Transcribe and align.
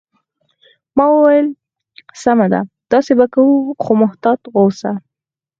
ما 0.97 1.05
وویل: 1.11 1.47
سمه 2.21 2.47
ده، 2.53 2.61
داسې 2.91 3.11
به 3.19 3.25
کوو، 3.33 3.55
خو 3.83 3.91
محتاط 4.01 4.39
اوسه. 4.57 4.91